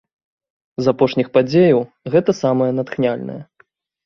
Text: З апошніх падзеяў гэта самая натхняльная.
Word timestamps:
З 0.83 0.93
апошніх 0.95 1.27
падзеяў 1.35 1.83
гэта 2.17 2.35
самая 2.41 2.71
натхняльная. 2.79 3.39